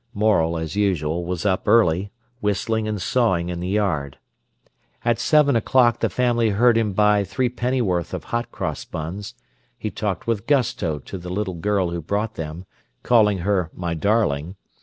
[0.15, 4.17] Morel, as usual, was up early, whistling and sawing in the yard.
[5.05, 9.35] At seven o'clock the family heard him buy threepennyworth of hot cross buns;
[9.77, 12.65] he talked with gusto to the little girl who brought them,
[13.03, 14.55] calling her "my darling".